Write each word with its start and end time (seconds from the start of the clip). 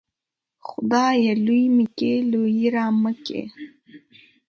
خدايه! 0.67 1.33
لوى 1.45 1.63
مې 1.75 1.85
کې، 1.97 2.11
لويي 2.31 2.67
رامه 2.75 3.11
کې. 3.25 3.41